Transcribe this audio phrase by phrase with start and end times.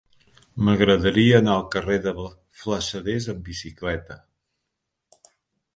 [0.69, 2.15] M'agradaria anar al carrer de
[2.63, 4.21] Flassaders amb bicicleta.